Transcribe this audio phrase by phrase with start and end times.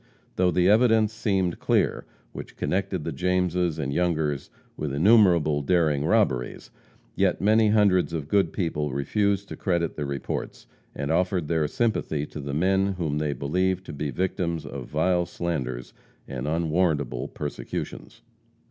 [0.35, 6.71] Though the evidence seemed clear, which connected the Jameses and Youngers with innumerable daring robberies,
[7.15, 12.25] yet many hundreds of good people refused to credit the reports, and offered their sympathy
[12.25, 15.93] to the men whom they believed to be victims of vile slanders
[16.27, 18.23] and unwarrantable persecutions.